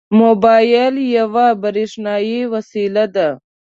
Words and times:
موبایل 0.21 0.95
یوه 1.17 1.47
برېښنایي 1.61 2.39
وسیله 2.53 3.05
ده. 3.15 3.29